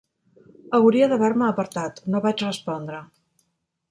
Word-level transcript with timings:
Hauria 0.77 1.09
d'haver-me 1.11 1.45
apartat. 1.49 2.01
No 2.15 2.21
vaig 2.25 2.43
respondre. 2.47 3.03